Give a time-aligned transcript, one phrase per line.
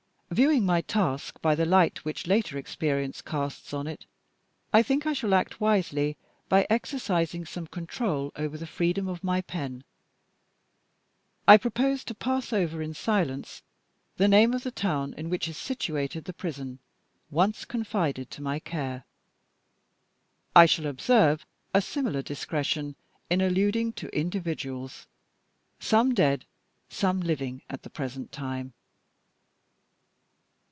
[0.33, 4.05] Viewing my task by the light which later experience casts on it,
[4.71, 6.15] I think I shall act wisely
[6.47, 9.83] by exercising some control over the freedom of my pen.
[11.49, 13.61] I propose to pass over in silence
[14.15, 16.79] the name of the town in which is situated the prison
[17.29, 19.03] once confided to my care.
[20.55, 22.95] I shall observe a similar discretion
[23.29, 25.07] in alluding to individuals
[25.81, 26.45] some dead,
[26.87, 28.71] some living, at the present time.